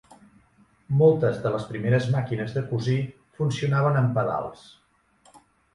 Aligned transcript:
Moltes 1.01 1.37
de 1.43 1.51
les 1.57 1.67
primeres 1.73 2.09
màquines 2.15 2.57
de 2.59 2.65
cosir 2.73 2.99
funcionaven 3.41 4.03
amb 4.03 4.15
pedals. 4.21 4.67